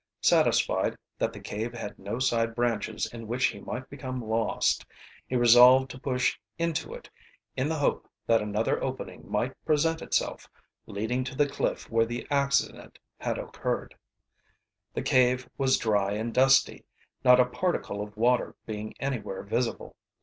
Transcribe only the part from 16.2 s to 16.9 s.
dusty,